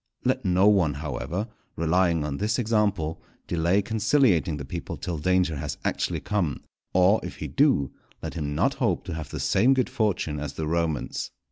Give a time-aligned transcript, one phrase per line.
[0.25, 5.77] Let no one however, relying on this example, delay conciliating the people till danger has
[5.85, 9.91] actually come; or, if he do, let him not hope to have the same good
[9.91, 11.29] fortune as the Romans.